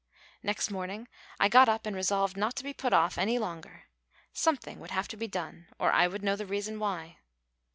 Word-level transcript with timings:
Next 0.41 0.71
morning 0.71 1.07
I 1.39 1.47
got 1.47 1.69
up 1.69 1.85
resolved 1.85 2.35
not 2.35 2.55
to 2.55 2.63
be 2.63 2.73
put 2.73 2.91
off 2.91 3.19
any 3.19 3.37
longer. 3.37 3.83
Something 4.33 4.79
would 4.79 4.89
have 4.89 5.07
to 5.09 5.15
be 5.15 5.27
done, 5.27 5.67
or 5.77 5.91
I 5.91 6.07
would 6.07 6.23
know 6.23 6.35
the 6.35 6.47
reason 6.47 6.79
why. 6.79 7.17